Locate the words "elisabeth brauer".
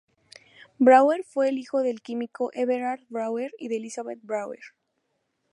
3.77-4.57